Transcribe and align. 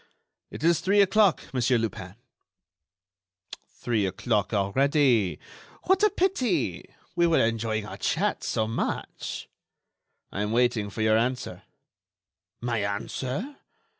"It 0.49 0.63
is 0.63 0.79
three 0.79 0.99
o'clock, 0.99 1.43
Monsieur 1.53 1.77
Lupin." 1.77 2.15
"Three 3.67 4.07
o'clock, 4.07 4.51
already? 4.51 5.37
What 5.83 6.01
a 6.01 6.09
pity! 6.09 6.85
We 7.15 7.27
were 7.27 7.37
enjoying 7.45 7.85
our 7.85 7.97
chat 7.97 8.43
so 8.43 8.65
much." 8.65 9.47
"I 10.31 10.41
am 10.41 10.53
waiting 10.53 10.89
for 10.89 11.03
your 11.03 11.19
answer." 11.19 11.61
"My 12.61 12.79
answer? 12.79 13.57